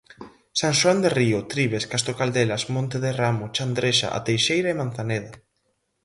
San 0.59 0.73
Xoán 0.79 0.99
de 1.03 1.09
Río, 1.19 1.39
Trives, 1.51 1.87
Castro 1.91 2.13
Caldelas, 2.19 2.63
Montederramo, 2.75 3.45
Chandrexa, 3.55 4.07
A 4.17 4.19
Teixeira 4.27 4.69
e 4.71 4.79
Manzaneda. 4.81 5.31